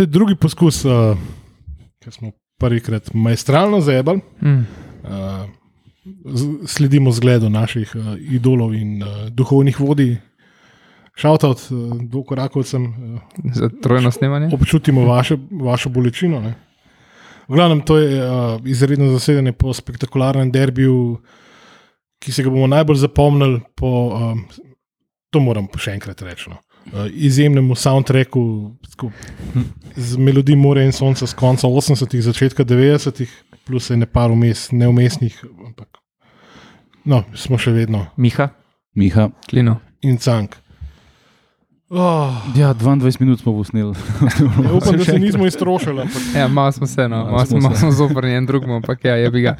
[0.00, 1.18] To je drugi poskus, uh,
[2.00, 4.20] ki smo prvikrat majstralno zebali.
[4.40, 4.64] Mm.
[5.04, 10.16] Uh, sledimo zgledu naših uh, idolov in uh, duhovnih vodij.
[11.20, 13.20] Šautat, uh, dvokorakovcem, uh,
[13.52, 14.48] Za trojno snemanje.
[14.54, 16.40] občutimo vaše, vašo bolečino.
[16.40, 16.54] Ne?
[17.48, 21.18] V glavnem, to je uh, izredno zasedanje po spektakularnem derbiju,
[22.18, 24.44] ki se ga bomo najbolj zapomnili po, um,
[25.30, 26.56] to moram še enkrat reči, no,
[27.12, 29.10] izjemnemu soundtracku tako,
[29.96, 33.30] z melodijo More in Sonca z konca 80-ih, začetka 90-ih,
[33.64, 36.00] plus ene par vmes, neumestnih, ampak
[37.04, 38.50] no, smo še vedno Miha,
[38.94, 39.30] Miha.
[39.50, 39.80] Klino.
[40.02, 40.56] in cank.
[41.90, 43.94] Oh, Ja, 22 minut smo posneli.
[44.64, 46.00] ja, upam, da se nismo iztrošili.
[46.00, 49.30] ampak Ja, malo smo se, no, Malo smo smo, zoprni en drugemu, ampak ja, je
[49.30, 49.56] bi ga.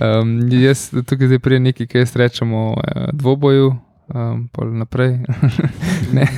[0.00, 3.74] Um, jaz tukaj zdaj prije nekaj, kaj rečemo uh, dvoboju,
[4.08, 5.18] um, pol naprej.
[6.16, 6.28] ne.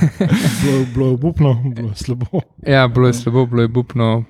[0.63, 2.41] Bilo, bilo je obupno, bilo je slabo.
[2.67, 4.23] Ja, bilo je slabo, bilo je bupno.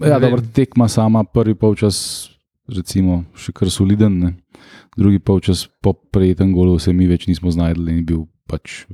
[0.00, 2.28] Ja, dobro, tekma sama, prvi polčas,
[2.68, 4.34] recimo, še kar soliden, ne.
[4.96, 8.84] drugi polčas po prejetem golu se mi več nismo znašli in bil pač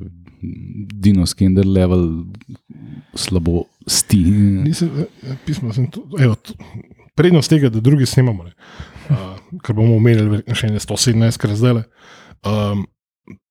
[0.42, 2.25] Dino Skender level
[3.14, 4.22] slabo sti.
[4.64, 6.55] Nisem, eh, pismo, sem tu, evo, tu,
[7.14, 8.53] prednost tega, da drugi snemamo, ne,
[9.10, 11.84] uh, ker bomo omenili še ne 117, kar zdaj le.
[12.42, 12.86] Um,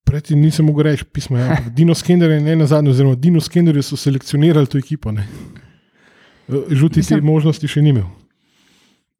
[0.03, 3.77] Predtem nisem mogel reči, pismo ampak Dino Skender je ne na zadnje, oziroma Dino Skender
[3.79, 5.11] so selekcionirali to ekipo.
[5.11, 5.27] ne.
[6.69, 8.07] Žuti te Mislim- možnosti še ni imel.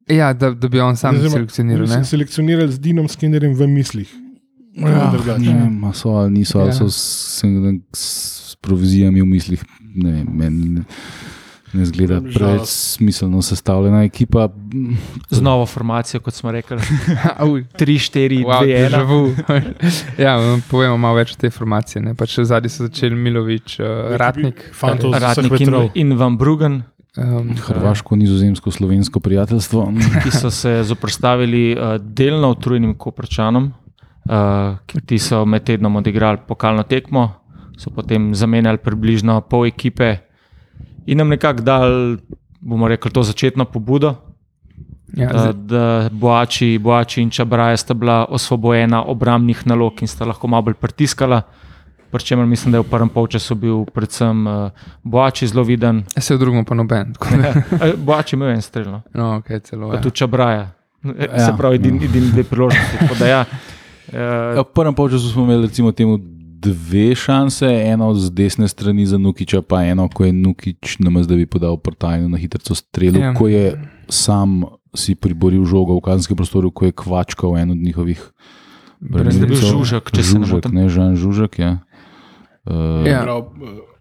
[0.08, 1.84] Ja, da, da bi on sam Oziroma, selekcioniral.
[1.84, 2.04] oni ne.
[2.04, 4.10] so selekcionirali z Dinom Skenderjem v mislih.
[4.74, 6.74] Ja, ne vem, a so ali niso, ali Ja.
[6.74, 7.44] so s,
[7.94, 9.62] s provizijami v mislih.
[9.94, 10.82] Ne, vem, meni
[11.72, 14.48] ne, zgleda preveč smiselno sestavljena ekipa.
[15.30, 16.76] z novo formacijo, kot smo rekli,
[17.36, 17.64] Auj.
[17.78, 18.88] 3, 4, Wow, 2, 1.
[18.88, 19.34] déjà vu.
[20.24, 20.36] ja,
[20.70, 22.02] povemo malo več o tej formaciji.
[22.02, 22.14] ne.
[22.14, 24.70] Pač zadnji so začeli Milovič, uh, Ratnik.
[24.72, 29.92] Fantov z vseh Ratnik in, in Van Bruggen, Um, Hrvaško, nizozemsko, slovensko prijateljstvo.
[30.24, 36.82] ki so se zoprstavili uh, delno utrujenim koprčanom, uh, ki so med tednom odigrali pokalno
[36.88, 37.26] tekmo,
[37.76, 40.16] so potem zamenjali približno pol ekipe
[41.06, 42.16] in nam nekako dal,
[42.60, 44.14] bomo rekli, to začetno pobudo,
[45.12, 50.46] ja, zdaj, da Boači, Boači in Čabraja sta bila osvobojena obrambnih nalog in sta lahko
[50.46, 51.42] malo bolj pritiskala.
[52.10, 54.70] Pri čemer mislim, da je v prvem polčasu bil predvsem uh,
[55.02, 56.04] Boači zelo viden.
[56.14, 57.12] se v drugem pa noben.
[57.12, 58.84] da- Eh, Boači imel en strel.
[58.86, 59.02] No.
[59.14, 60.00] No, okay, celo, pa ja.
[60.00, 60.70] tudi Čabraja.
[61.04, 61.38] Ja.
[61.38, 61.56] Se Ja.
[61.56, 62.96] pravi, edini edin dve priložnosti.
[63.18, 63.44] da Ja,
[64.12, 64.20] Ja,
[64.52, 66.18] uh, v prvem polčasu smo imeli recimo temu
[66.62, 71.34] dve šanse, eno z desne strani za Nukiča, pa eno, ko je Nukič namaz, da
[71.34, 73.34] bi podal portajno na hitro strelu, Ja.
[73.34, 73.74] ko je
[74.08, 74.62] sam
[74.94, 78.20] si priboril žogo v kazenskem prostoru, ko je kvačkal en od njihovih
[79.00, 79.56] Brez- da je bil.
[79.58, 80.74] Žužek, če se ne Žužek, motim.
[80.74, 81.72] ne, Žan Žužek, ja.
[82.64, 83.22] Uh, Ja.
[83.22, 83.50] Prav,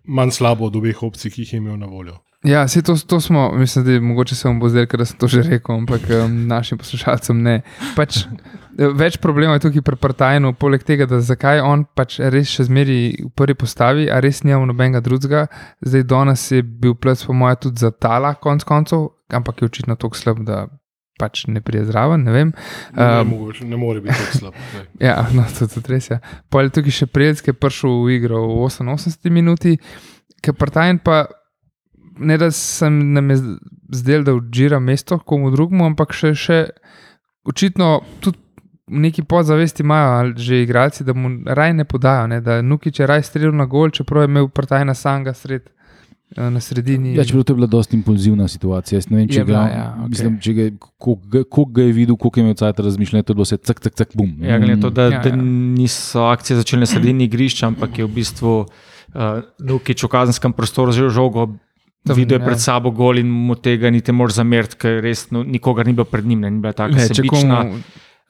[0.05, 2.19] manj slabo od obeh opcij, ki jih je imel na voljo.
[2.43, 5.17] Ja, se to, to smo, mislim, da je, mogoče se vam bo zdelo, ker sem
[5.17, 7.61] to že rekel, ampak um, našim poslušalcem ne.
[7.95, 8.25] Pač,
[8.77, 12.99] več problemov je tukaj pri Partajnu, poleg tega, da zakaj on pač res še zmeri
[13.21, 15.47] v prvi postavi, a res nima nobenega drugega.
[15.85, 19.97] Zdaj danes je bil ples, po mojem, tudi za tala, konc koncev, ampak je očitno
[19.99, 20.65] tako slab, da
[21.21, 22.23] pač ne prije zraven.
[22.25, 22.53] Ne, vem.
[22.95, 24.63] Ne, Um, mogoče, ne more biti tako slab.
[24.73, 24.85] ne.
[25.07, 26.09] Ja, no, to je res.
[26.09, 26.21] Ja.
[26.49, 29.77] Pa je tukaj še Prijelc, ki je prišel v igro v 88 minuti,
[30.41, 31.27] ki Partajn pa
[32.21, 33.37] ne da sem nam je
[34.01, 36.59] zdel, da odžira mesto komu drugemu, ampak še, še
[37.47, 38.40] očitno tudi
[38.91, 43.07] neki podzavesti imajo ali že igralci, da mu raj ne podajo, ne, da Nukič je
[43.07, 45.61] raj streljal na gol, čeprav je imel Partajna sanga sred.
[46.31, 47.15] eh, Na sredini.
[47.15, 48.97] Ja, čeprav to je bila dosti impulzivna situacija.
[48.97, 50.09] Jaz ne vem, če Je ga, bila, ja, okej.
[50.09, 50.65] mislim, če ga,
[50.97, 53.57] koliko ga- koliko ga je videl, koliko je imel cajt razmišljanja, to je bilo vse
[53.59, 54.31] cak, cak, cak, bum.
[54.41, 55.35] ja, glede to, da, Ja, da ja.
[55.35, 59.21] niso akcije začele na sredini igrišča, ampak je v bistvu uh,
[59.59, 61.49] Nukič v kazenskem prostoru že žogo.
[62.01, 62.45] Tam, Videl je ja.
[62.47, 65.93] pred sabo gol in mu tega niti ne moreš zameriti, ker res no, nikogar ni
[65.93, 67.59] bilo pred njim, ne, ni bila tako sebična.
[67.61, 67.77] komu,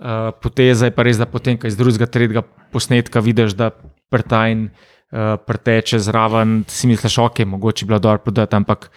[0.02, 2.42] uh, poteza je pa res, da potem, ko iz drugega, tretjega
[2.74, 3.70] posnetka vidiš, da
[4.12, 8.90] prtajn uh, preteče zraven, si misliš, ok, mogoče je bilo dobro podati, ampak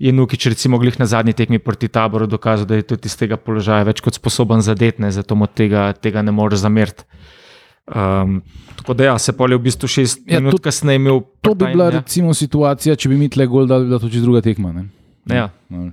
[0.00, 3.36] je Nukič recimo glih na zadnji tekmi proti taboru dokazal, da je tudi iz tega
[3.36, 7.04] položaja več kot sposoben zadetne, zato mu tega, tega ne moreš zameriti.
[7.90, 8.38] Um,
[8.76, 11.20] tako da ja, se pol je v bistvu šest Ja, ja, minut to- kasneje imel.
[11.42, 11.98] To bi Partajn, bila ja.
[11.98, 14.70] recimo situacija, če bi mi tle gol dali, bi bila to čisto druga tekma.
[14.72, 14.84] Ne?
[15.26, 15.48] Ja.
[15.68, 15.90] No.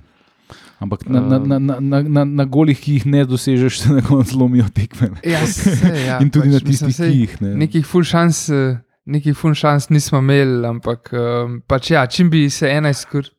[0.78, 4.38] Ampak na, na, na, na, na, na, golih, ki jih ne dosežeš, se na koncu
[4.38, 5.08] lomijo tekme.
[5.26, 7.54] Ja, sej, ja, In tudi pač, na tistih, mislim, ki jih ne.
[7.64, 8.76] Nekih ful šans, eh,
[9.10, 13.34] nekih ful šans nismo imeli, ampak um, pač ja, čim bi se ena izkoristila.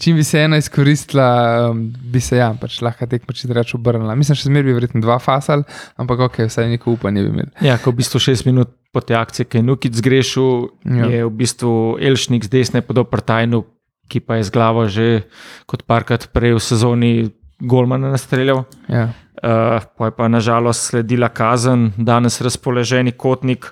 [0.00, 1.26] Čim bi se ena izkoristila,
[1.68, 1.82] um,
[2.12, 4.14] bi se ja, pač lahko tekmo če reče obrnila.
[4.16, 5.66] Mislim, še zmeraj bi verjetno dva fasal,
[6.00, 7.52] ampak ok, vsaj neko upanje bi imeli.
[7.66, 11.10] Ja, ko v bistvu šest minut po tej akciji, ki je Nukic zgrešil, Ja.
[11.12, 13.66] je v bistvu Elšnik z desne podal Partajnu
[14.10, 15.22] ki pa je z glavo že
[15.70, 17.12] kot parkrat prej v sezoni
[17.60, 18.64] Golmana nastreljal.
[18.88, 19.12] Ja.
[19.40, 23.70] Uh, pa je pa nažalost sledila kazen, danes razpoloženi kotnik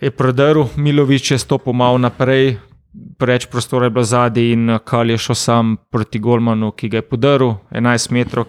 [0.00, 2.56] je prodrl, Milovič je stopil malo naprej,
[3.18, 7.08] preveč prostora je bilo zadaj in Kal je šel sam proti Golmanu, ki ga je
[7.08, 8.48] podrl, 11 metrov,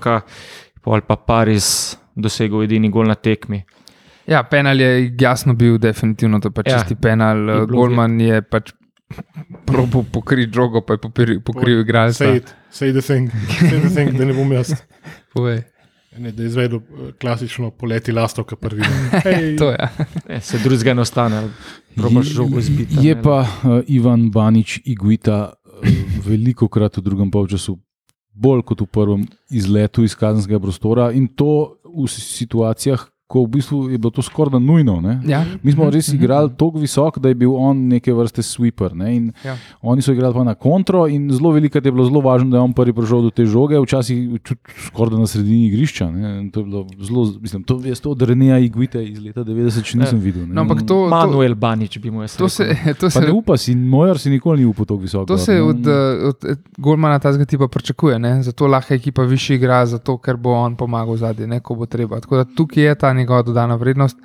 [0.81, 3.63] pol pa Paris dosegel edini gol na tekmi.
[4.27, 7.38] ja, penal je jasno bil, definitivno to pa Ja, čisti penal.
[7.50, 8.71] je Golman je pač
[9.65, 12.25] probo pokriti žogo, pa je pokril, pokril igralca.
[12.25, 14.73] Say it, say the thing, say the thing, da ne bom jaz.
[15.33, 15.63] Povej.
[16.17, 18.81] Ne, da je izvedel eh, klasično poleti lastovka prvi.
[19.11, 19.77] Hey, To je.
[20.29, 21.49] Ne, se drugega ne ostane,
[21.95, 22.95] probaš žogo izbiti.
[23.07, 23.21] Je ne.
[23.21, 25.89] pa uh, Ivan Banič Iguita uh,
[26.25, 27.77] veliko krat v drugem polčasu,
[28.33, 33.78] bolj kot v prvem, izletu iz kazenskega prostora in to v situacijah, ko v bistvu
[33.88, 35.00] je bilo to skoraj da nujno.
[35.01, 35.22] Ne?
[35.25, 35.45] Ja.
[35.63, 38.92] Mi smo res Mhm, igrali tako visoko, da je bil on neke vrste sweeper.
[38.94, 39.16] Ne?
[39.16, 39.56] In Ja.
[39.83, 42.62] Oni so igrali pa na kontro, in zelo veliko je bilo zelo važno, da je
[42.62, 46.12] on prvi prišel do te žoge, včasih čut- skoraj na sredini igrišča.
[46.12, 46.22] Ne?
[46.51, 49.98] To je bilo zelo, mislim, to je to od Reneja Iguite iz leta 90, še
[49.98, 50.44] nisem videl.
[50.44, 50.54] Ne?
[50.54, 52.94] No, ampak to, Manuel Banič bi mu jaz to se, rekel.
[52.95, 55.25] to Pa se ne upa si, Mojer si nikoli ni upal tako visoko.
[55.25, 55.62] To se ne.
[55.62, 55.92] od, eh,
[56.25, 58.44] od eh, Golmana tazga tipa pričakuje, ne?
[58.44, 62.19] zato lahko ekipa više igra, zato ker bo on pomagal zadnji, ne ko bo treba.
[62.19, 64.18] Tako da tukaj je ta njegova dodana vrednost.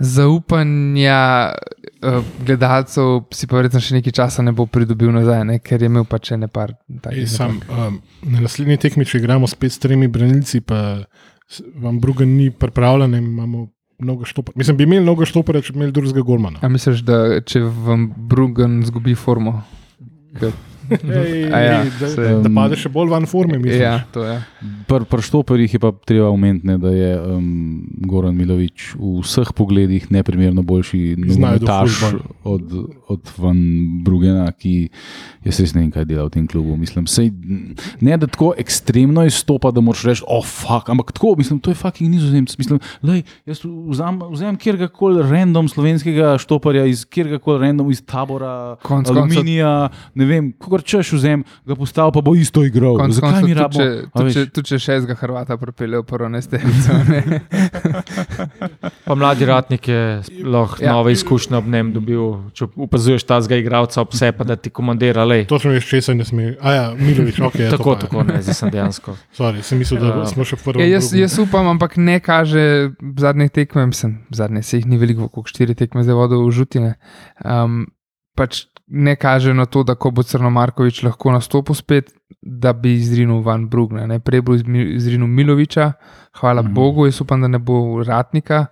[0.00, 5.58] Zaupanja uh, gledalcev si pa verjetno še nekaj časa ne bo pridobil nazaj, ne?
[5.60, 7.26] ker je imel pač nekaj Ej, takih.
[7.28, 11.02] sam, um, na naslednji tekmi, če igramo spet s tremi branilci, pa
[11.82, 13.66] vam Brugen ni pripravljen, imamo
[14.00, 14.56] mnogo štoper.
[14.56, 16.62] Mislim, bi imeli mnogo štoperja, če bi imeli drugega golmana.
[16.64, 19.60] A misliš, da če vam Brugen zgubi formo?
[20.90, 22.34] Ej, ja, da, saj.
[22.44, 23.82] da pade še bolj van forme, mislim.
[23.82, 24.36] Ja, to je.
[24.90, 27.46] Pri pr štoperjih je pa treba omeniti, da je um,
[28.10, 32.00] Goran Milovič v vseh pogledih neprimerno boljši nogometaš
[32.44, 32.74] od,
[33.08, 33.60] od Van
[34.04, 34.90] Brugena, ki
[35.46, 36.76] jaz res ne vem, kaj dela v tem klubu.
[36.80, 37.30] Mislim, sej,
[38.02, 41.78] ne da tako ekstremno izstopa, da moraš reči, oh, fuck, ampak tako, mislim, to je
[41.78, 42.56] fucking nizozemc.
[42.60, 49.16] Mislim, lej, jaz vzam, vzamem kjerkoli random slovenskega štoparja iz kjerkoli random iz tabora, koncev-
[49.16, 52.96] aluminija, ne vem, kogar češ vzem, ga postav pa bo isto igral.
[52.96, 53.84] Konec Zakaj koncev, mi rabimo?
[54.14, 56.96] Tudi če, tudi če šestega Hrvata pripeljejo prvo nesterico.
[57.08, 57.40] Ne?
[59.04, 60.86] Pa mladi ratnik je lahko Ja.
[60.86, 60.92] ja.
[60.92, 62.22] nove izkušnje ob njem dobil.
[62.54, 65.42] Če opazuješ ta zga igralca ob sebi, pa da ti komandira, le.
[65.50, 66.54] Točno veš, če se ne sme.
[66.62, 67.58] A ja, Milovič, ok.
[67.58, 69.16] Je Tako, to pa, tako ne, zdaj sem dejansko.
[69.38, 70.26] Sorry, sem mislil, da Ja.
[70.30, 70.84] smo še v prvem.
[70.84, 75.28] Ja, jaz, jaz upam, ampak ne kaže zadnje tekme, mislim, zadnje se jih ni veliko,
[75.28, 76.94] kot štiri tekme zdaj vodo v žutine.
[77.42, 77.88] Um,
[78.38, 82.10] pač ne kaže na to, da ko bo Crnomarkovič lahko nastopil spet,
[82.42, 84.06] da bi izrinil van Brugne.
[84.06, 84.18] Ne?
[84.18, 85.92] Prej bo izrinil Miloviča,
[86.40, 86.74] hvala mm.
[86.74, 88.66] Bogu, jaz upam, da ne bo ratnika.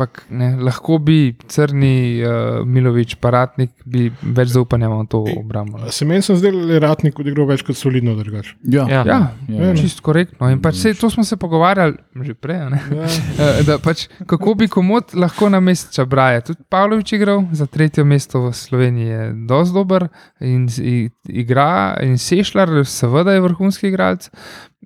[0.00, 2.30] Ampak ne, lahko bi crni uh,
[2.64, 5.76] Milovič, paratnik, bi več zaupanja v to obrambo.
[5.90, 8.54] Se meni sem zdaj le ratnik odigral več kot solidno drugače.
[8.64, 9.02] Ja, Ja.
[9.04, 9.18] Ja,
[9.50, 9.74] ja.
[9.74, 10.48] čisto korektno.
[10.48, 12.56] In pač sej, to smo se pogovarjali že prej.
[12.58, 12.80] a ne?
[12.90, 13.08] Ja.
[13.40, 16.40] Eh, da pač, kako bi komod lahko na mestu Čabraja.
[16.42, 20.08] Tudi Pavlović igral za tretje mesto v Sloveniji, je dosti dober
[20.40, 21.68] in s- i- igra.
[22.00, 24.30] In Sešljar, seveda, je vrhunski igralec.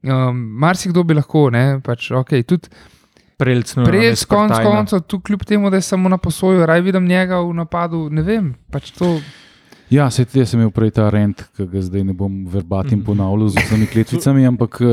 [0.03, 2.67] Um, Marsikdo bi lahko, ne, pač, okay, tudi
[3.37, 7.07] Prelc, no, prej, konc koncev, tu kljub temu, da je samo na posoju, raj vidim
[7.07, 8.07] njega v napadu.
[8.11, 9.17] Ne vem, pač to.
[9.95, 13.05] Ja, se ti sem imel prej ta rent, ki ga zdaj ne bom verbatim Mhm.
[13.05, 14.87] ponavljal z vsemi kletvicami, ampak eh,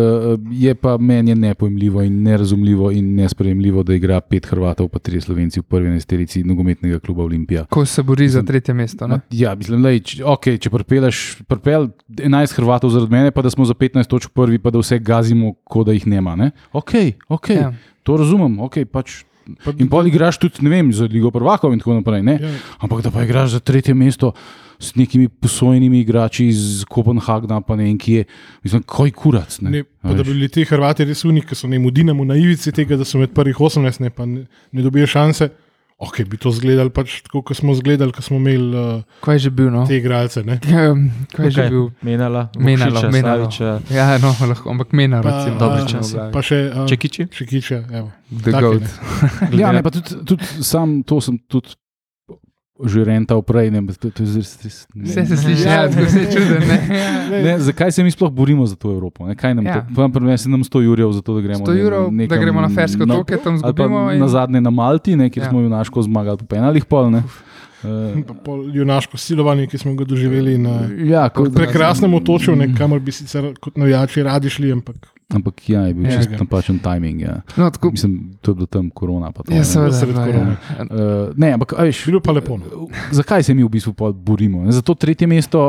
[0.52, 5.60] je pa meni nepojmljivo in nerazumljivo in nesprejemljivo, da igra pet Hrvatov, pa tri Slovenci
[5.60, 7.66] v prvi nesterici nogometnega kluba Olimpija.
[7.66, 9.08] Ko se bori za Mislim, tretje mesto.
[9.08, 9.20] Ne?
[9.32, 13.74] Ja, mislim, če, okay, če pripeleš pripel 11 Hrvatov zaradi mene, pa da smo za
[13.74, 16.36] 15 točk prvi, pa da vse gazimo, kot da jih nema.
[16.36, 16.52] Ne?
[16.74, 16.92] Ok,
[17.30, 17.74] okay Ja.
[18.04, 18.60] to razumem.
[18.60, 19.24] Okay, pač.
[19.64, 22.22] Pa- In pol igraš tudi, ne vem, za Ligo prvakov in tako naprej.
[22.22, 22.38] Ne?
[22.42, 22.52] Ja.
[22.80, 24.32] Ampak da pa igraš za tretje mesto
[24.80, 28.24] s nekimi posojenimi igrači iz Kopenhagna, pa ne vem kje,
[28.64, 29.60] mislim, kaj kurac.
[29.60, 29.70] Ne?
[29.72, 32.72] Ne, pa da bi bili ti Hrvati res uniki, ki so ne mudinamo na ivici
[32.72, 35.50] tega, da so med prvih 18, ne, pa ne, ne dobijo šanse.
[36.02, 39.40] Ok, bi to zgledali pač tako, kot smo zgledali, ko smo imeli uh, Kaj je
[39.40, 39.70] že bil?
[39.70, 39.84] No?
[39.86, 40.42] te igralce.
[40.42, 40.58] Ne.
[41.30, 41.92] Kaj je že bil?
[42.02, 43.52] Menala, menalo.
[43.52, 45.62] Saviča, Ja, no, lahko, ampak mena, Pa, recimo.
[45.88, 46.18] časi.
[46.18, 47.28] ne Pa še uh, Čekiči.
[47.30, 47.78] Čekiča.
[47.92, 48.10] evo.
[48.32, 48.82] The Taki, goat.
[48.82, 49.58] ne.
[49.58, 51.78] Ja, ne, pa tudi, tudi sam to sem tudi
[52.84, 53.70] že rental prej.
[53.70, 55.04] Ne, to, to res, res, ne.
[55.04, 56.62] Vse se sliši, ja, tako se čudem.
[56.62, 56.78] Ne?
[57.44, 59.24] Ne, zakaj se mi sploh borimo za to Evropo?
[59.24, 59.36] Ne?
[59.36, 59.76] Kaj nam Ja.
[59.76, 59.86] ja.
[59.88, 60.10] to?
[60.10, 63.06] Prinesi nam 100 jurjev za to, da gremo, 100 evrov, ne, da gremo na Ferske
[63.06, 64.12] na- otoke, tam zgubimo.
[64.12, 65.46] Na zadnje na Malti, ne, kjer Ja.
[65.46, 65.50] ja.
[65.50, 66.86] smo junaško zmagali po penalih.
[66.86, 67.24] Pol, ne.
[67.82, 73.00] Uh, Pa pol junaško silovanje, ki smo ga doživeli na ja, prekrasnem otočju, ne, kamor
[73.00, 74.96] bi sicer kot navijači radi šli, ampak
[75.32, 76.12] Ampak ja, je bil Ja.
[76.12, 76.18] ja.
[76.18, 77.22] čist napačen timing.
[77.22, 77.42] Ja.
[77.56, 79.32] No, tako, Mislim, to je bilo tam korona.
[79.32, 79.92] to, ja, seveda.
[79.94, 80.52] sredi no, korone.
[80.52, 80.84] ja.
[80.84, 82.58] Uh, ne, ampak a veš, bilo pa lepo.
[82.58, 82.88] No.
[83.12, 84.64] zakaj se mi v bistvu borimo?
[84.64, 84.72] Ne?
[84.72, 85.62] Za to tretje mesto,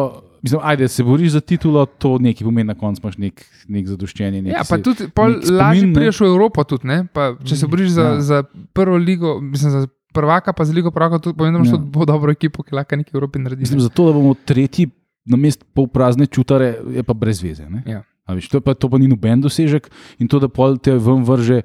[0.43, 4.43] mislim, ajde, se boriš za titulo, to nekaj pomeni, na koncu imaš nek, nek zadoščenje.
[4.43, 5.07] Nek Ja, pa tudi
[5.49, 6.65] lažje priješ v Evropo.
[6.65, 7.07] Tudi, ne?
[7.07, 8.09] pa, če se boriš za, Ja.
[8.11, 8.21] ja.
[8.23, 8.39] za
[8.73, 11.79] prvo ligo, mislim, za prvaka, pa za ligo prvaka, tudi pomeni, da imaš Ja.
[11.79, 13.61] tudi dobro ekipo, ki lahko nekaj v Evropi naredi.
[13.61, 14.91] Mislim, zato, da bomo tretji
[15.25, 17.63] na mest pol prazne čutare, je pa brez veze.
[17.65, 17.83] ne.
[17.87, 18.03] Ja.
[18.25, 21.63] Veš, to, pa, to pa ni noben dosežek in to, da pol te ven vrže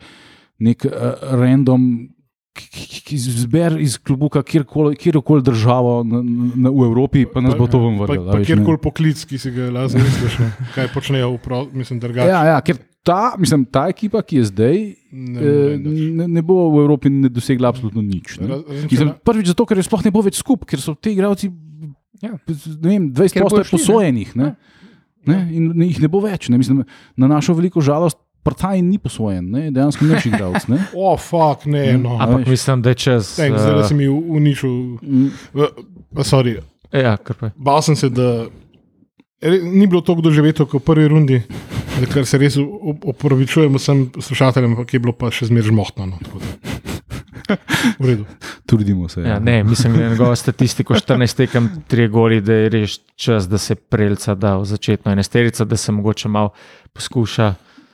[0.57, 0.93] nek uh,
[1.33, 2.09] random.
[3.07, 6.21] zber iz klubuka kjerkoli kjerkoli državo na,
[6.57, 8.31] na, v Evropi, pa nas Pa- bo to vam Pa, vrglo.
[8.31, 12.25] pa kjerkoli poklic, ki si ga lahko zamisliš, ne, kaj počnejo, v pro, mislim, drugače.
[12.25, 14.77] Ja, ja, ker ta, mislim, ta ekipa, ki je zdaj,
[15.11, 18.41] Ne eh, ne, ne bo v Evropi ne dosegla absolutno nič.
[18.41, 18.57] Ne.
[18.89, 21.53] Mislim, prvič zato, ker je sploh ne bo več skupaj, ker so ti igravci
[22.17, 22.33] Ja.
[22.81, 23.77] ne vem, 20 Ker bojo posto šli, ne.
[23.77, 24.29] posojenih.
[24.35, 24.47] Ne?
[25.27, 25.47] Ne?
[25.51, 26.49] In ne- jih ne bo več.
[26.49, 26.57] Ne?
[26.57, 26.83] Mislim,
[27.15, 29.71] na našo veliko žalost, Partaj ni posojen, ne?
[29.71, 30.67] dejansko naš igralec.
[30.67, 30.77] ne.
[30.95, 32.01] O, oh, fuck, ne, Mm.
[32.01, 32.15] no.
[32.15, 32.47] Ampak veš.
[32.49, 33.35] mislim, da je čez.
[33.35, 34.71] Thanks, zdaj eh, si mi uničil.
[35.53, 35.67] A,
[36.23, 36.53] Sorry,
[36.89, 37.17] Ja,
[37.57, 38.47] bal sem se, da
[39.63, 41.41] ni bilo tako doživeto kot v prvi rundi,
[42.07, 46.07] kar se res op- opravičujem vsem slušateljem, ampak je bilo pa še zmeraj žmohtno.
[46.07, 46.17] No,
[47.99, 48.23] v redu.
[48.67, 49.21] Trudimo se.
[49.21, 53.47] Ja, ne, mislim, da je njegova statistika 14 tekem, 3 goli, da je res čas,
[53.47, 56.49] da se prelca da v začetno enesterico, da se mogoče malo
[56.93, 57.53] poskuša.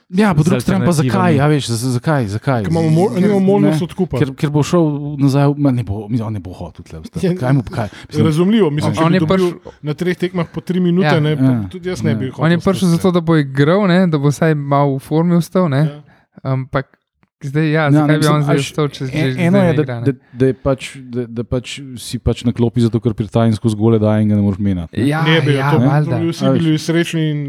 [0.10, 1.36] ja po drugi strani pa zakaj?
[1.36, 2.28] Ja, veš, zakaj?
[2.28, 2.64] zakaj?
[2.64, 4.18] Ker imamo mo Ker- možnost ne, odkupa.
[4.18, 4.84] Ker, ker bo šel
[5.18, 7.26] nazaj, ne bo, on ne bo hotel tle ostati.
[7.26, 7.90] Ja, Kaj mu kaj?
[8.08, 11.08] Mislim, Razumljivo, mislim, če On bi je dobil prišel- na treh tekmah po tri minute,
[11.08, 11.20] Ja.
[11.20, 11.64] ne, pa Ja.
[11.70, 12.16] tudi jaz ne Ja.
[12.16, 12.46] bi hotel.
[12.46, 14.08] On je prišel zato, da bo igral, ne?
[14.08, 15.64] da bo vsaj malo v formi ostal.
[15.64, 15.70] vse.
[15.70, 15.78] Ne?
[15.80, 16.02] Ja.
[16.44, 16.98] Ampak
[17.44, 19.32] zdaj, ja, Ja, zakaj ne, bi mislim, on zdaj a veš, ostal, če že En-
[19.32, 20.02] zdaj Eno ne je, da, ne?
[20.04, 23.70] da, da, je pač, da, da pač si pač na klopi, zato ker pri tajniku
[23.70, 24.94] zgole da in ga ne moreš menjati.
[24.94, 25.06] ne.
[25.06, 26.18] Ja, Ne bi, ja, to, to valjda.
[26.18, 26.60] bi vsi A veš.
[26.60, 27.40] bili srečni in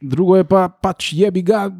[0.00, 1.70] Drugo je pa pač jebi ga.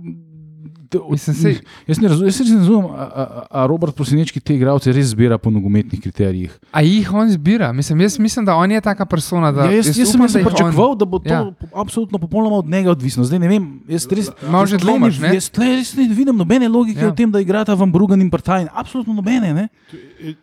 [1.10, 4.92] Mislim, sej- Jaz ne razumem, jaz ne razumem, a, a, a Robert Prosinečki te igralce
[4.92, 6.58] res zbira po nogometnih kriterijih.
[6.72, 7.72] A jih on zbira?
[7.72, 9.52] Mislim, jaz mislim, da on je taka persona.
[9.52, 11.52] Da, Ja, jaz, jaz, jaz sem upam, jih pričakoval, da bo to Ja.
[11.74, 13.24] absolutno popolnoma od njega odvisno.
[13.24, 15.34] Zdaj ne vem, jaz res, že jaz ne- dvomiš, ne?
[15.34, 17.04] jaz tle res ne vidim nobene logike Ja.
[17.04, 17.10] ja.
[17.10, 18.68] v tem, da igrata Van Brugen in Partajn.
[18.72, 19.54] Absolutno nobene.
[19.54, 19.68] Ne?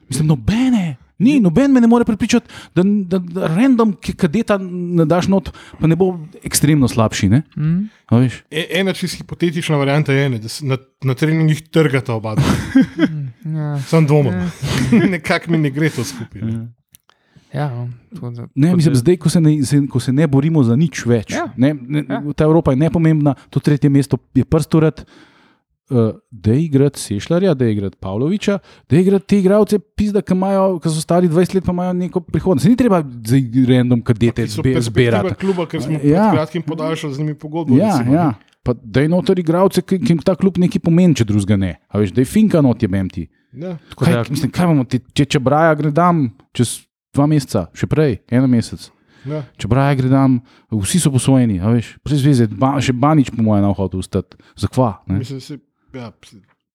[0.10, 0.98] Mislim, nobene.
[1.22, 5.52] Ni, noben me ne more prepričati, da, da, da random ki kadeta ne daš not,
[5.78, 6.08] pa ne bo
[6.42, 7.30] ekstremno slabši.
[7.30, 7.44] Ne?
[7.54, 7.86] Mm.
[8.10, 8.22] A?
[8.50, 12.36] E- ena čisto hipotetična varianta je, ne, da na, na treningih trgata oba.
[13.44, 14.34] Ja, Sam dvomim.
[15.12, 16.42] Nekako mi ne gre to skupaj.
[16.42, 16.68] Ne.
[17.52, 20.28] ja, no, to, da, Ne, mislim, da- zdaj, ko se, ne, se, ko se ne
[20.28, 21.48] borimo za nič več, Ja.
[21.58, 22.16] ne, ne, Ja.
[22.18, 22.34] ja.
[22.34, 25.02] ta Evropa je nepomembna, to tretje mesto je prstored.
[25.02, 25.31] Uh,
[26.32, 30.34] da je igrati Sešljarja, da je igrati Pavloviča, da je igrati te igralce, pizda, ki,
[30.34, 32.64] imajo, ki so stari 20 let, pa imajo neko prihodnost.
[32.64, 35.36] Se Ni treba za random kadete zbe- zbirati.
[35.36, 36.16] kluba, ker smo Ja.
[36.16, 36.32] ja.
[36.32, 37.76] kratkim podaljšali z njimi pogodbo.
[37.76, 38.34] Ja, recimo, ja.
[38.64, 41.76] Pa da je notor igralce, ki jim ta klub nekaj pomeni, če drugega ne.
[41.88, 43.28] A veš, da je finka not je memti.
[43.54, 43.78] Ja.
[43.96, 46.78] Kaj, da- mislim, kaj bomo, te, če, če Braja gredam čez
[47.12, 48.92] dva meseca, še prej, en mesec.
[49.26, 49.44] Ja.
[49.56, 50.40] Če Braja gredam,
[50.72, 54.38] vsi so posvojeni, veš, brez veze, ba, še Banič po mojem na hotel ustati.
[54.56, 55.02] Zakva?
[55.06, 55.60] Mislim,
[55.94, 56.12] ja,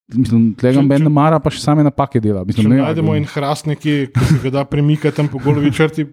[0.07, 2.45] Mislim, tega Če- Ben če- ne mara, pa še same napake dela.
[2.45, 6.07] če Mislim, ne, najdemo en hrast nekje, ki ga da premikati tam po golovi črti,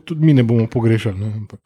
[0.00, 1.18] tudi mi ne bomo pogrešali.
[1.18, 1.60] Ne, ampak.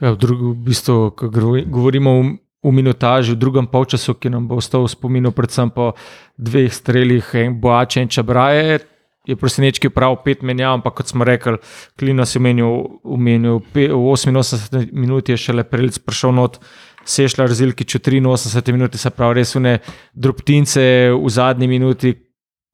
[0.00, 2.24] Ja, v, drugu, v bistvu, ko govorimo o,
[2.62, 5.92] o minutaži, v drugem polčasu, ki nam bo ostal v spominu, predvsem po
[6.36, 8.80] dveh strelih, en Boače in Čabraje,
[9.24, 11.54] je prosenečki prav pet menjav, ampak kot smo rekli,
[11.94, 16.58] Klino si omenil, omenil v 88 minuti je šele prelec prišel not.
[17.06, 19.78] Sešljar Zilkič v 83 minuti, se pravi, res une
[20.14, 20.82] drobtince
[21.14, 22.14] v zadnji minuti,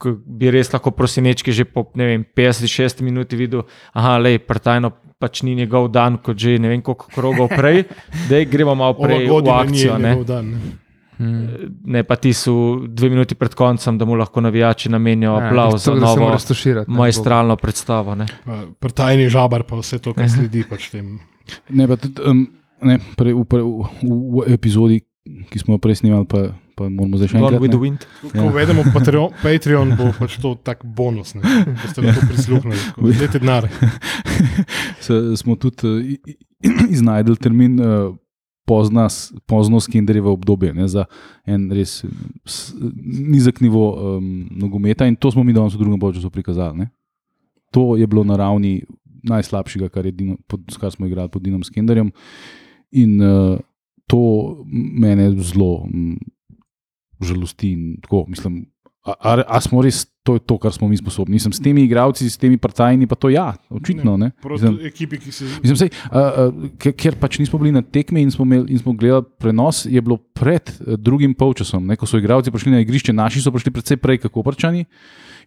[0.02, 4.90] ko bi res lahko prosinečki že po ne vem, 56 minuti videl, aha, lej, partajno
[5.22, 7.84] pač ni njegov dan, kot že ne vem koliko krogov prej,
[8.28, 9.98] da gremo malo prej v akcijo.
[9.98, 10.16] Ne?
[10.26, 10.48] dan.
[10.50, 10.78] Ne.
[11.22, 11.46] Mm.
[11.84, 15.76] ne pa ti so dve minuti pred koncem, da mu lahko navijači namenijo Ja, aplav
[15.78, 16.32] za novo
[16.86, 18.14] majstralno predstavo.
[18.14, 18.26] Ne?
[18.80, 21.20] Prtajni žabar, pa vse to, kar sledi pač tem.
[21.68, 22.46] ne, pa tudi, um,
[22.82, 27.20] ne, prej, v, pre- v, v, epizodi, ki smo jo prej snimali, pa, pa moramo
[27.20, 27.62] zdaj še enkrat.
[27.62, 27.84] with the ne.
[27.84, 28.06] wind.
[28.22, 28.48] Ko ja.
[28.50, 32.80] uvedemo Patreon, Patreon, bo pač to tak bonus, ne, da ste lahko prisluhnili.
[32.90, 33.68] Tako, Dajte denar.
[35.40, 38.10] Smo tudi uh, iznajdel termin uh,
[38.66, 39.06] pozna,
[39.46, 41.04] pozno skenderjevo obdobje ne, za
[41.46, 42.04] en res
[42.46, 46.78] s, nizek nivo um, nogometa in to smo mi danes v drugem času prikazali.
[46.78, 46.90] Ne.
[47.72, 48.82] To je bilo na ravni
[49.22, 52.10] najslabšega, kar, je Dino, pod, kar smo igrali pod Dinom Skenderjem.
[52.92, 53.58] In uh,
[54.06, 54.20] to
[54.68, 56.18] mene zelo um,
[57.20, 57.96] žalosti.
[58.02, 58.66] Tako, mislim,
[59.04, 61.33] a, a, a smo res to je to, kar smo mi sposobni.
[61.33, 64.17] Mislim, s temi igravci, s temi partajni, pa to ja, očitno.
[64.17, 68.23] Ne, Proti Mislim, ekipi, ki se sej, uh, uh, ker, pač nismo bili na tekmi
[68.23, 72.07] in smo, imeli, in smo gledali prenos, je bilo pred uh, drugim polčasom, ne, ko
[72.07, 74.85] so igralci prišli na igrišče, naši so prišli predvsej prej, kako prčani.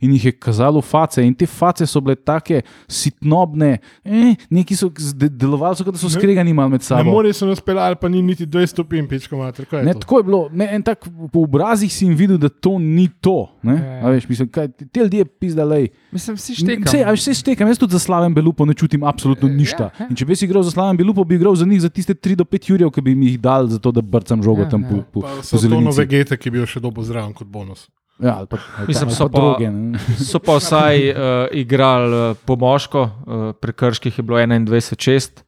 [0.01, 4.89] In jih je kazalo face, in te face so bile tako sitnobne, eh, neki so
[4.91, 7.03] zde- delovali, so, kot da so Ne- skregani malo med sabo.
[7.05, 9.65] morju so nas pelali, pa ni niti 200 stopinj, pička mater.
[9.65, 10.00] kaj je Ne, to?
[10.00, 11.00] tako je bilo, ne, en tak
[11.32, 13.48] po obrazih si jim videl, da to ni to.
[13.63, 14.01] Ne, Ja, ja.
[14.01, 15.88] A veš, mislim, kaj, te ljudje pizdalej.
[16.12, 16.88] Mislim, vsi štekam.
[17.05, 19.89] Veš, vse štekam, jaz tudi za Slaven Belupo ne čutim absolutno Ja, ništa.
[19.91, 20.07] ja.
[20.07, 22.36] In če bi si igral za Slaven Belupo, bi igral za njih za tiste 3
[22.36, 24.89] do 5 jurjev, ki bi mi jih dal, zato da brcam žogo Ja, tam ja.
[24.89, 26.05] po, po, Pa po so to nove zelenici.
[26.07, 27.88] gete, ki bi jo še dobo zraven kot bonus.
[28.17, 29.69] Ja, ali pa, ali Mislim, pa, so ali pa droge.
[29.69, 30.00] ne.
[30.25, 31.17] So pa vsaj uh,
[31.53, 33.12] igrali uh, po moško, uh,
[33.53, 35.41] pri krških je bilo 21-6,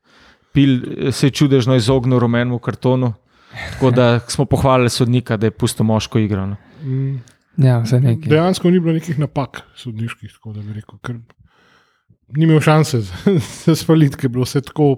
[0.52, 3.14] pil eh, se je čudežno izognil rumenemu kartonu.
[3.72, 6.58] Tako da smo pohvalili sodnika, da je pusto moško igrano.
[6.84, 7.16] Mm.
[7.58, 7.82] Ja.
[8.22, 11.16] Dejansko ni bilo nekih napak sodniških, tako da bi rekel, ker
[12.36, 14.92] ni imel šanse za- spaliti, ker je bilo vse tako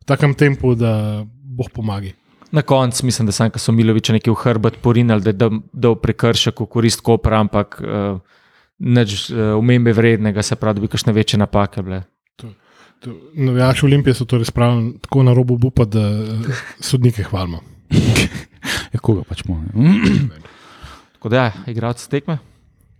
[0.00, 2.14] v takem tempu, da boh pomagi.
[2.50, 5.38] Na koncu mislim, da sem, so Miloviča nekaj v hrbet porinili, da je
[5.72, 8.18] dal- prekršek v korist kopra, ampak uh,
[8.80, 12.02] nič uh, umembe vrednega, se pravi, da bi kakšne večje napake bile.
[12.36, 12.50] To-
[13.34, 16.50] Navijači Olimpije so to res pravili tako na robu bupa, da eh,
[16.80, 17.60] sodnike hvalimo.
[18.92, 19.56] Ja, koga pač mo.
[21.20, 21.22] ne.
[21.22, 22.38] Tako da, ja, igralci tekme.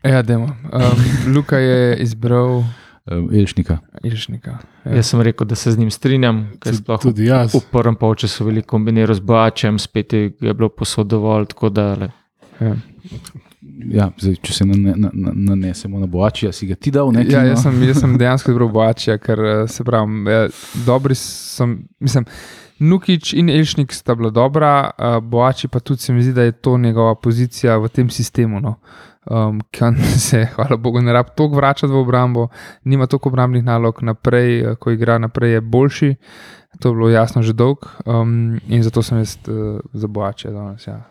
[0.03, 0.45] Ja, demo.
[0.65, 0.81] Um,
[1.35, 2.63] Luka je izbral
[3.07, 3.79] Elšnika.
[4.03, 4.59] Ilšnika.
[4.85, 4.95] Ja.
[4.95, 7.55] Jaz sem rekel, da se z njim strinjam, ker Tudi- sploh Tudi jaz.
[7.55, 11.47] v prvem polčasu veliko kombiniral z Bačem, spet je je bilo posod dovolj.
[12.61, 12.77] Ja.
[13.83, 17.11] Ja, zdaj, če se nane- na- na- nanesemo na boači, a si ga ti dal?
[17.11, 17.47] Ne, Ja, Kino?
[17.47, 20.49] jaz, sem, jaz sem dejansko izbral Boačija, ker eh, se pravi, ja,
[20.87, 21.79] dobri sem.
[21.99, 22.25] Mislim,
[22.81, 26.53] Nukič in Elšnik sta bila dobra, uh, Boači pa tudi se mi zdi, da je
[26.53, 28.61] to njegova pozicija v tem sistemu.
[28.61, 28.75] No.
[29.31, 29.97] Um, ki on
[30.29, 32.49] se, hvala Bogu, ne rabi toliko vračati v obrambo,
[32.85, 36.15] nima toliko obrambnih nalog, naprej, eh, ko igra naprej, je boljši.
[36.81, 40.87] To je bilo jasno že dolg um, in zato sem jaz uh, za Boačija danes.
[40.87, 41.10] Ja.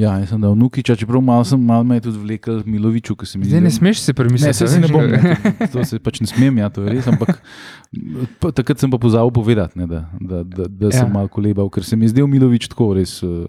[0.00, 3.26] Ja, jaz sem dal Nukiča, čeprav malo, sem, malo me je tudi vlekel Miloviču, ki
[3.28, 3.52] se mi zdi.
[3.52, 6.20] Zdaj ne smeš si Ne, premisliti, se, se ne bom, ne, to, to se pač
[6.24, 7.08] ne smem, ja, to je res.
[7.10, 7.36] Ampak
[8.40, 11.12] pa, takrat sem pa pozabil povedati, ne, da, da, da, da sem Ja.
[11.12, 13.18] malo kolebal, ker se mi je zdel Milovič tako res.
[13.22, 13.44] Uh,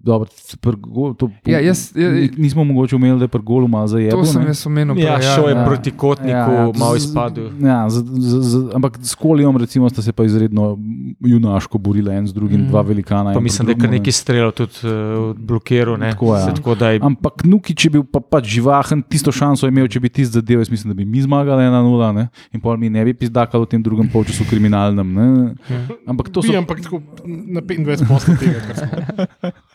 [0.00, 0.28] Dobro,
[0.60, 3.86] pr, go, to, Ja, jaz- ja, ni- nismo mogoče umeli, da je pri golu malo
[3.86, 4.10] zajelo.
[4.12, 4.48] To sem ne.
[4.48, 4.96] jaz omenil.
[4.96, 5.64] Ja, prej, šel je ja.
[5.64, 7.50] proti kotniku, Ja, ja, malo izpadel.
[7.60, 10.78] Ja, z, z, z, ampak s Kolijom recimo, sta se pa izredno
[11.20, 12.68] junaško borila en z drugim, Mm.
[12.68, 13.32] dva velikana.
[13.32, 14.90] Pa mislim, da je kar nekaj streljal tudi uh,
[15.34, 15.96] blokiral.
[15.96, 16.10] Ne?
[16.10, 16.44] Tako, ja.
[16.44, 19.86] Se tako da je Ampak Nukič je bil pa, pač živahen, tisto šanso je imel,
[19.86, 20.60] če bi ti zadeval.
[20.60, 21.74] Jaz mislim, da bi mi zmagali 1-0
[22.14, 22.24] ne?
[22.50, 25.08] in pol mi ne bi pizdakali v tem drugem polčasu kriminalnem.
[25.08, 25.54] Ne?
[26.06, 26.56] Ampak to Bi, so.
[26.56, 29.52] ampak tako na 25 posto tega, kar smo.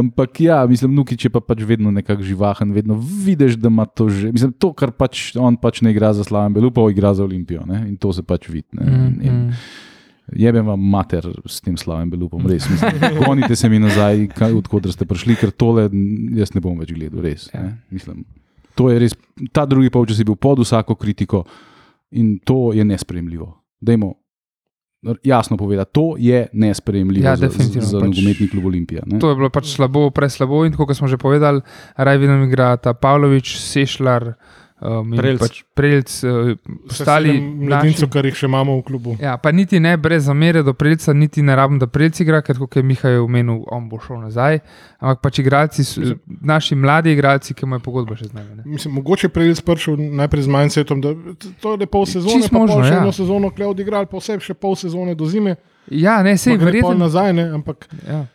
[0.00, 4.08] Ampak ja, mislim, Nukič je pa pač vedno nekako živahen, vedno vidiš, da ima to
[4.08, 4.32] že.
[4.32, 7.84] Mislim, to, kar pač on pač ne igra za Slaven Belupo, igra za Olimpijo ne?
[7.88, 8.68] in to se pač vidi.
[8.76, 9.62] Mm, In- mm.
[10.30, 12.68] Jebem vam mater s tem slavim belupom, res.
[13.18, 15.88] Gonite se mi nazaj, odkud ste prišli, ker tole
[16.38, 17.48] jaz ne bom več gledal, res.
[17.50, 17.64] Ja.
[17.64, 18.22] Ne, mislim,
[18.78, 19.16] to je res,
[19.50, 21.42] ta drugi polčas je bil pod vsako kritiko
[22.14, 23.50] in to je nespremljivo.
[23.82, 24.14] Dajmo
[25.22, 29.02] jasno povedati, to je nespremljivo Ja, za, za pač- nogometni klub Olimpija.
[29.06, 29.18] Ne?
[29.18, 30.64] To je bilo pač slabo, preslabo.
[30.64, 31.60] In kot smo že povedali,
[31.96, 34.34] raj vidim, igra ta Pavlović, Sešljar,
[34.80, 35.38] um, in Prelc.
[35.38, 39.16] pač Prelc, uh, ostali mladincev, kar jih še imamo v klubu.
[39.18, 42.56] Ja, pa niti ne brez zamere do Prelca, niti ne rabim, da Prelc igra, ker
[42.56, 44.60] kot je Mihaj omenil, on bo šel nazaj.
[44.98, 48.56] Ampak pač igralci, s- naši mladi igralci, ki imajo pogodbo še z nami.
[48.56, 48.62] ne.
[48.66, 51.14] Mislim, mogoče prej spršil najprej z mindsetom, da
[51.58, 53.00] to je pol sezone, Čisto pa možno, pol še ja.
[53.00, 55.56] eno sezono kle odigrali, pa vse še pol sezone do zime.
[55.88, 56.94] Ja, ne, sej verjetno.
[56.94, 58.26] nazaj, ne, ampak Ja.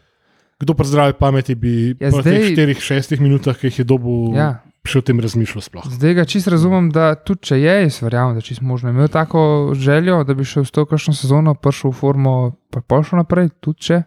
[0.57, 4.33] kdo pa zdravi pameti bi Ja, po teh zdaj- 4-6 minutah, ki jih je dobil,
[4.33, 4.64] Ja.
[4.85, 5.87] Še o tem razmišljal sploh.
[5.91, 9.73] Zdaj ga čisto razumem, da tudi če je, jaz verjamem, da čisto možno imel tako
[9.73, 12.35] željo, da bi šel s to kakšno sezono, prišel v formo,
[12.69, 14.01] pa pol šel naprej, tudi če.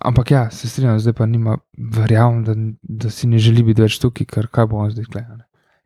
[0.00, 2.54] Ampak ja, se strinjam, zdaj pa nima, verjamem, da,
[3.04, 5.40] da si ne želi biti več tukaj, ker kaj bo zdaj gledal.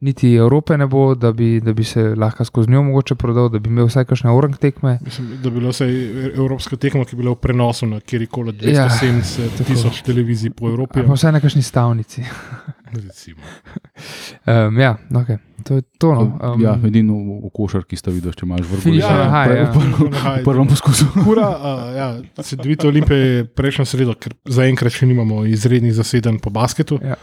[0.04, 3.58] Niti Evrope ne bo, da bi, da bi se lahko skozi njo mogoče prodal, da
[3.58, 4.98] bi imel vsaj kakšne orang tekme.
[5.04, 5.94] Mislim, da bi bila vsaj
[6.34, 9.64] evropska tekma, ki je bila v prenosu na kjerkoli Ja, 270 tako.
[9.70, 11.00] tisoč televizij po Evropi.
[11.00, 12.26] Ali pa vsaj na kakšni stavnici.
[13.00, 13.40] recimo.
[14.44, 15.38] Um, ja, okay.
[15.64, 16.12] to je to.
[16.14, 16.52] No.
[16.52, 18.82] Um, ja, edino v, v košarki sta videl, če imaš vrh.
[18.84, 19.68] Finiš Ja, na high, ja.
[19.72, 21.06] V prvem poskusu.
[21.24, 22.08] Kura, uh, ja,
[22.44, 27.00] se dvite Olimpije je prejšnjo sredo, ker zaenkrat še nimamo izrednih zasedanj po basketu.
[27.00, 27.16] Ja.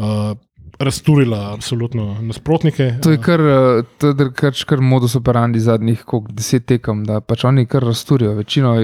[0.00, 0.32] Uh,
[0.78, 2.94] razturila absolutno nasprotnike.
[3.02, 7.44] To je kar, eh, to je kar, kar modus operandi zadnjih deset tekem, da pač
[7.44, 8.34] oni kar rasturijo.
[8.34, 8.74] Večino.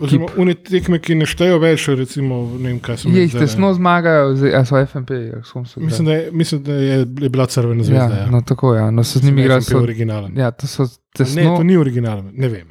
[0.00, 3.72] Oziroma, une tekme, ki ne štejejo več, recimo, ne vem, kaj so Je jih tesno
[3.72, 7.28] zmagajo, zdaj, a so FMP, jak smo se Mislim, da je, mislim, da je, je
[7.28, 8.16] bila crvena Ja, zvezda.
[8.16, 8.90] Ja, no tako je, ja.
[8.90, 9.60] no, so z njimi igrali.
[9.60, 10.32] FNP So, originalen.
[10.36, 12.70] ja, to so Ne, tesno, to ni originalen, ne vem.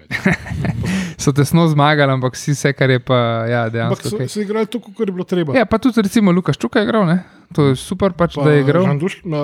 [1.17, 4.09] so tesno zmagali, ampak vsi vse, kar je pa ja, Ampak dejansko.
[4.09, 4.27] so, Okay.
[4.27, 5.55] so igrali tako, kot je bilo treba.
[5.55, 7.23] Ja, pa tudi recimo Lukaš Čuka je igral, ne?
[7.51, 8.83] to je super, pač, Pa da je igral.
[8.83, 9.37] Žan Duš, ma,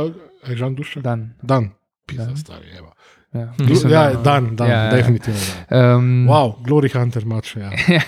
[0.44, 1.04] je Žan Dušek?
[1.04, 1.30] Dan.
[1.42, 1.70] Dan.
[2.06, 2.38] Pisa, Dan.
[2.38, 2.92] stari, evo.
[3.32, 3.70] Ja, Mhm.
[3.70, 4.92] mislim, ja, da- dan, dan, Ja, ja.
[4.92, 5.40] definitivno.
[5.70, 5.96] Dan.
[5.96, 7.56] Um, Wow, Glory Hunter mač.
[7.56, 7.70] Ja.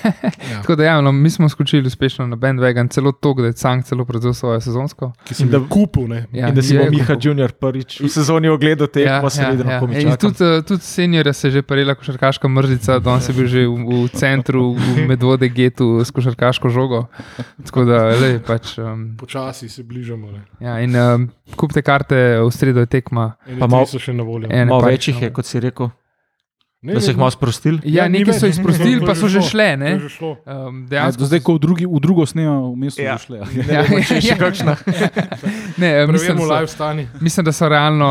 [0.51, 0.61] Ja.
[0.61, 3.85] Tako da, ja, no, mi smo skočili uspešno na bandwagon, celo to, da je Cank
[3.85, 5.11] celo prevzel svojo sezonsko.
[5.23, 6.07] Ki sem In da- ga kupil.
[6.07, 6.25] Ne.
[6.31, 7.19] Ja, In da si je bo Miha kupil.
[7.23, 10.17] Junior prvič v sezoni ogledal tekmo, se vidi, kako mi Ej, čaka.
[10.17, 13.75] Tudi, eh, tudi seniorja se je že parila košarkaška mrzica, danes je bil že v,
[14.03, 17.05] v centru, v Medvode getu s košarkaško žogo.
[17.63, 20.31] Tako da, lej, pač, um, Počasi se bližamo.
[20.31, 20.41] Ne.
[20.59, 23.35] ja, in um, kupite karte, v sredo je tekma.
[23.59, 24.49] Pa malo- so še na voljo.
[24.49, 25.35] Malo pač, več jih je, no.
[25.35, 25.91] kot si rekel,
[26.81, 27.77] Ne, da so ne, jih malo sprostili.
[27.85, 29.77] Ja, ni nekaj so jih sprostili, pa so že šle.
[29.77, 29.89] Ne?
[29.91, 30.31] je že šlo.
[30.49, 33.03] Um, Ja, dejansko do zdaj, ko v, drugi, v drugo snema, vmes Ja.
[33.13, 33.17] ja.
[33.21, 33.37] šle.
[33.69, 34.73] Ja, še kakšna.
[35.81, 37.05] ne, mislim, Mislim, so, live stani.
[37.21, 38.09] mislim, da so realno,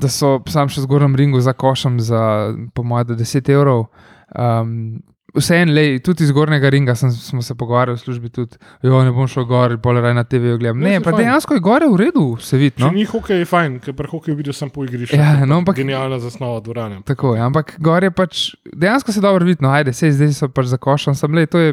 [0.00, 3.84] da so sam še zgornjem ringu za košem za, po mojem, 10 evrov.
[4.32, 5.04] Um,
[5.34, 9.24] Vseeno, tudi iz zgornjega ringa sem, smo se pogovarjali v službi, tudi, jo, ne bom
[9.26, 10.76] šel gor, bolj raj na TV gledam.
[10.78, 11.16] Ja, Ne, pa fajn.
[11.18, 12.76] dejansko je gore v redu, se vidi.
[12.76, 12.90] Če No?
[12.90, 15.16] ni hokej, je fajn, ker pri hokeju vidiš samo po igrišču.
[15.16, 17.00] Ja, no, pa ampak- Genialna zasnova dvorane.
[17.02, 20.48] Tako je, ampak gor je pač, dejansko se dobro vidi, no, ajde, sej zdaj so
[20.50, 21.72] pač za košem, sem le, to je.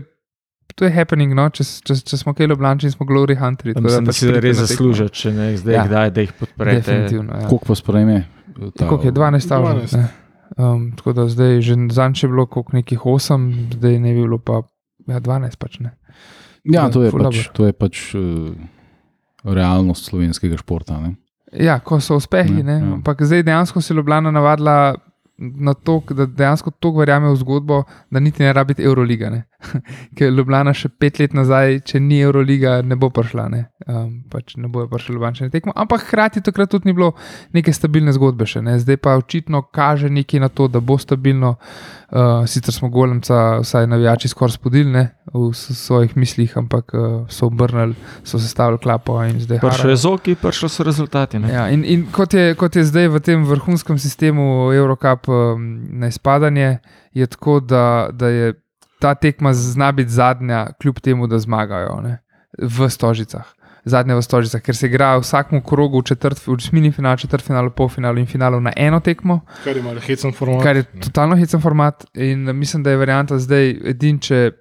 [0.75, 1.49] To je happening, no?
[1.49, 3.73] če, če, če smo kaj ljubljanči, smo glory hunteri.
[3.73, 5.83] tako Mislim, da pač si da res zaslužijo, če ne zdaj, Ja.
[5.83, 6.77] kdaj, da jih podprete.
[6.77, 7.33] Definitivno.
[7.33, 7.47] Ja.
[7.49, 8.17] Koliko pa sprejme?
[8.71, 9.81] ta- Koliko je 12 stavov?
[10.57, 10.73] 12.
[10.75, 14.37] Um, tako da zdaj že zanč je bilo koliko nekih 8, zdaj ne bi bilo
[14.37, 14.61] pa
[15.07, 15.95] ja, 12 pač ne.
[16.63, 17.53] Ja, to je Ful pač, dobro.
[17.53, 18.53] to je pač uh,
[19.43, 20.99] realnost slovenskega športa.
[20.99, 21.15] Ne?
[21.53, 22.93] Ja, ko so uspehi, Ne, ne, ja.
[22.99, 24.95] ampak zdaj dejansko se je Ljubljana navadila
[25.37, 29.29] na to, da dejansko toliko verjame v zgodbo, da niti ne rabi Euroliga.
[29.29, 29.48] Ne.
[30.17, 34.55] Ker Ljubljana še pet let nazaj, če ni Euroliga, ne bo prišla, ne, um, pač
[34.59, 35.73] ne bojo prišli Ljubljančani na tekmo.
[35.75, 37.11] Ampak hkrati takrat tudi ni bilo
[37.55, 38.77] neke stabilne zgodbe še, ne.
[38.79, 41.57] zdaj pa očitno kaže nekaj na to, da bo stabilno.
[42.09, 47.51] Uh, sicer smo golemca, vsaj navijači, skoraj spodili ne, v svojih mislih, ampak uh, so
[47.51, 47.93] obrnili,
[48.25, 49.91] so sestavili klapo in zdaj harajo.
[49.91, 51.37] je zoki, prišli so rezultati.
[51.39, 51.51] ne.
[51.53, 56.09] Ja, in in kot, je, kot je zdaj v tem vrhunskem sistemu Eurocup um, na
[56.09, 56.79] izpadanje,
[57.13, 58.53] je tako, da, da je
[58.99, 62.17] ta tekma zna biti zadnja, kljub temu, da zmagajo ne,
[62.59, 63.47] v Stožicah.
[63.87, 67.41] Zadnja v Stožicah, ker se igra v vsakem krogu, v četrt, v mini finalu, četrt
[67.41, 70.63] finalu, pol finalu in finalu na eno tekmo, Kar ima hecen format.
[70.63, 71.01] kar je ne.
[71.01, 72.05] totalno hecen format.
[72.13, 74.51] In mislim, da je varianta zdaj edin, če,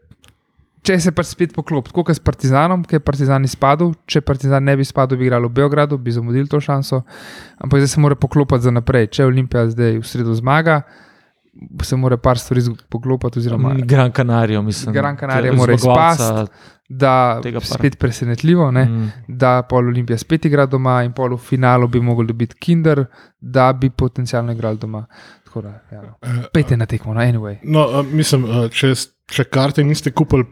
[0.87, 3.91] če se pač spet poklop, tako kot s Partizanom, ki je Partizan izpadel.
[4.07, 7.03] Če Partizan ne bi izpadel, bi igrali v Beogradu, bi zamudili to šanso.
[7.59, 9.11] Ampak zdaj se mora poklopiti za naprej.
[9.19, 10.83] Če Olimpija zdaj v sredo zmaga,
[11.83, 13.39] se mora par stvari poklopiti.
[13.39, 14.95] Oziroma, Gran Canaria, mislim.
[14.95, 16.53] Gran Canaria Te- mora izpasti.
[16.89, 17.61] da para.
[17.61, 22.01] spet presenetljivo, ne, mm, da pol Olimpija spet igra doma in pol v finalu bi
[22.01, 23.05] mogli dobiti Kinder,
[23.41, 25.07] da bi potencialno igrali doma.
[25.45, 26.15] Tako da, ja, no.
[26.23, 27.57] Eh, Pejte na tekmo, no, anyway.
[27.63, 28.95] No, a, mislim, a, če,
[29.27, 30.45] če karte niste kupili,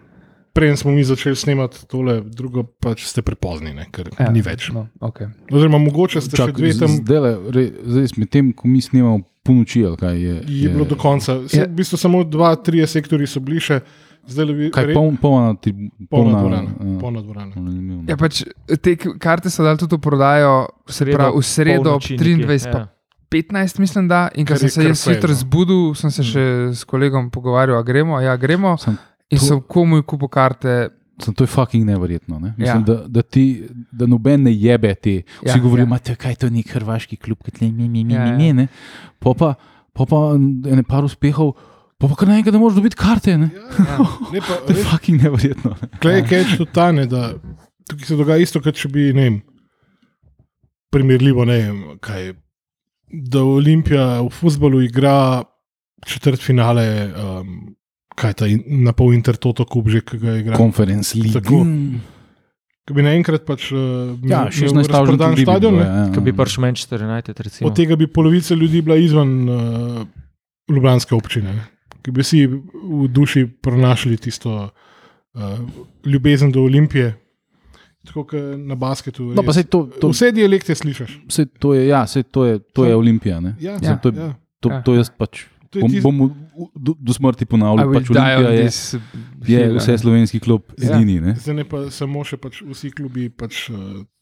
[0.57, 4.31] preden smo mi začeli snemati tole, drugo pa če ste prepozni, ne, ker ja.
[4.33, 4.71] ni več.
[4.73, 5.29] No, okay.
[5.53, 6.97] Oziroma, mogoče ste še dve tam.
[6.97, 7.37] Zdaj,
[7.85, 10.35] zdaj smo tem, ko mi snemamo ponoči, ali kaj je.
[10.57, 11.39] Je bilo do konca.
[11.47, 11.69] Se, Ja.
[11.69, 13.79] v bistvu samo dva, tri sektorji so bili še,
[14.27, 15.77] zdaj le Kaj, poln, polna, tri-
[16.11, 16.41] polna
[16.99, 17.53] polna, dvorana.
[17.55, 18.03] ja.
[18.09, 18.43] Ja, pač
[18.83, 20.55] te karte so dali tudi v prodajo,
[20.89, 22.89] se Sredo pravi v sredo ob polnoči nekje, 23, pa ja.
[23.31, 24.29] 15, mislim, da.
[24.35, 25.41] In ko Kar sem je se jaz zjutraj no.
[25.43, 28.77] zbudil, sem se še s kolegom pogovarjal, a gremo, ja, gremo.
[28.79, 28.99] Sam,
[29.31, 30.91] In to- sem komu kupil karte.
[31.19, 32.39] Sam, to je fucking neverjetno.
[32.39, 32.55] Ne?
[32.59, 32.75] Mislim, Ja.
[32.75, 32.81] ja.
[32.81, 35.23] da, da, ti, da noben ne jebe te.
[35.41, 35.99] Vsi Ja, ja, govorijo, ja.
[36.21, 38.67] da je to nek hrvaški klub, ki tle mi, mi, mi, Ja, mi, ja.
[39.19, 39.55] Po pa,
[39.95, 41.55] po pa ene par uspehov,
[41.99, 43.39] po pa kar naenkrat ne moreš dobiti karte.
[43.39, 43.49] Ne?
[43.49, 43.97] Ja.
[44.33, 45.73] Ne, pa, To je res, fucking neverjetno.
[45.73, 45.89] Ne?
[45.99, 47.33] Klej je catch tudi ta, ne, da
[47.89, 49.41] tukaj se dogaja isto, kot če bi, ne vem,
[50.93, 52.35] primerljivo, ne vem, kaj.
[53.33, 55.43] Da Olimpija v futbalu igra
[56.07, 56.85] četrt finale,
[57.15, 57.76] um,
[58.17, 60.57] kaj ta na pol Intertoto kup že, ki ga igra.
[60.57, 61.37] Konferenc lige.
[61.37, 61.63] Tako.
[62.87, 65.85] Ki bi naenkrat pač uh, Ja, imel 16 razprodan stavžen stadion, ne.
[65.85, 67.67] Ja, Ko bi prišel Manchester United, recimo.
[67.67, 70.07] Od tega bi polovica ljudi bila izven uh,
[70.71, 71.65] Ljubljanske občine, ne.
[72.01, 75.59] ki bi si v duši prenašali tisto uh,
[76.05, 77.17] ljubezen do Olimpije.
[78.07, 79.33] Tako kot na basketu.
[79.35, 79.57] No, pa res.
[79.57, 81.17] sej to, to, Vse dialekte slišiš.
[81.27, 83.41] sej to je, ja, sej to je, to je Olimpija.
[83.41, 83.57] Ne?
[83.59, 83.99] Ja, Ja.
[83.99, 84.31] to je- ja.
[84.61, 84.83] To, Ja.
[84.83, 87.87] to jaz pač To je bom, tisto- bom v- v- do, do smrti I ponavljal.
[87.87, 88.71] will Pač Olimpija je,
[89.47, 89.99] je vse ne.
[89.99, 90.93] slovenski klub Ja.
[90.93, 91.21] edini.
[91.21, 91.35] ne.
[91.35, 93.77] Zdaj ne pa samo še pač vsi klubi pač, uh,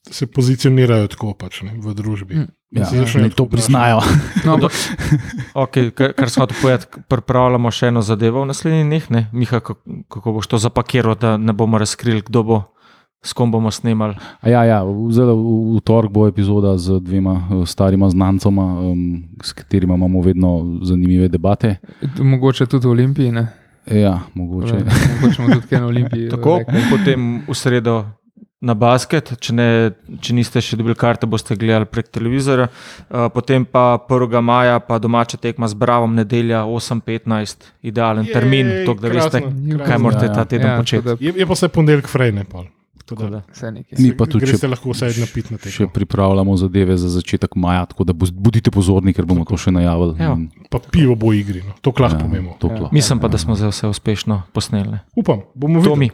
[0.04, 2.34] se pozicionirajo tako pač, ne, v družbi.
[2.36, 2.48] Mm.
[2.72, 4.02] Ja, naj to priznajo.
[4.44, 4.72] No, ampak
[5.56, 9.04] Okay, kar, kar smo tu povedali, pripravljamo še eno zadevo v naslednjih dneh.
[9.08, 9.22] ne.
[9.32, 12.56] Miha, kako, kako boš to zapakiral, da ne bomo razkrili, kdo bo,
[13.24, 14.14] s kom bomo snemali.
[14.40, 19.24] A Ja, ja, zdaj v, v torek bo epizoda z dvema eh, starima znancoma, um,
[19.42, 21.76] s katerima imamo vedno zanimive debate.
[22.18, 23.32] mogoče tudi v Olimpiji.
[23.32, 23.48] Ne?
[23.90, 24.74] Ja, mogoče.
[25.20, 26.28] Mogoče tudi kaj na Olimpiji.
[26.34, 26.60] Tako,
[26.90, 28.04] potem v sredo
[28.64, 29.66] na basket, če, ne,
[30.24, 32.68] če niste še dobili karte, boste gledali prek televizora.
[33.08, 34.40] Uh, potem pa 1.
[34.40, 39.52] maja, pa domača tekma z Bravom, nedelja 8:15, idealen Jej, termin, tako da veste, krasno,
[39.68, 40.02] kaj krasno.
[40.06, 40.36] morate Ja, ja.
[40.38, 41.16] ta teden Ja, početi.
[41.20, 42.44] Je, je pa vse ponedeljek frejne.
[42.48, 42.64] Pol.
[42.64, 42.73] Tako
[43.04, 43.42] Tako da.
[43.98, 45.92] Mi pa tudi, če se lahko vsaj napiti na Še tekmo.
[45.92, 50.16] pripravljamo zadeve za začetek maja, tako da bodite pozorni, ker bomo to še najavili.
[50.16, 50.32] Ja.
[50.70, 51.76] Pa pivo bo v igri, no.
[51.78, 52.56] to lahko ja, povemo.
[52.58, 52.76] to Ja.
[52.78, 52.88] kla.
[52.90, 54.90] Mislim pa, da smo zdaj vse uspešno posneli.
[54.90, 54.98] ne.
[55.14, 56.10] Upam, bomo videli.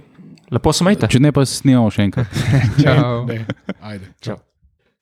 [0.50, 1.06] Lepo se majte.
[1.06, 2.26] Če ne, pa snemamo še enkrat.
[2.82, 3.22] Čau.
[3.24, 3.74] Ne, ne.
[3.80, 4.42] Ajde, čau.